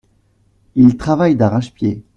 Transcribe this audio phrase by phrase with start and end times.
[0.73, 2.03] Il travaille d’arrache-pied.